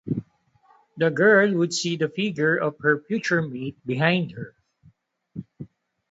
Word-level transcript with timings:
The 0.97 1.11
girl 1.11 1.53
would 1.57 1.75
see 1.75 1.95
the 1.95 2.09
figure 2.09 2.55
of 2.55 2.79
her 2.79 3.03
future 3.03 3.39
mate 3.43 3.77
behind 3.85 4.31
her. 4.31 4.55